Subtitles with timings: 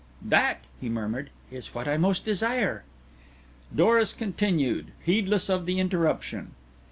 [0.25, 2.83] "That," he murmured, "is what I most desire."
[3.75, 6.55] Doris continued, heedless of the interruption.